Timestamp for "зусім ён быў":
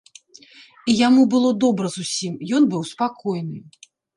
1.99-2.81